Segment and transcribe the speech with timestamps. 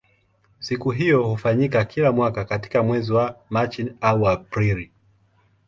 [0.59, 4.91] Siku hiyo hufanyika kila mwaka katika mwezi wa Machi au Aprili.